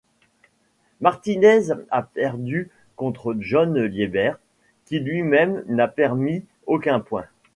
[0.99, 4.33] Martínez a perdu contre John Lieber
[4.85, 7.27] qui lui-même n'a permis aucun point.